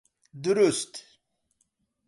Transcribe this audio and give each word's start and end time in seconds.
دروست! 0.43 0.93